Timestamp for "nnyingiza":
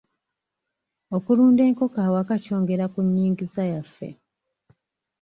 3.05-3.63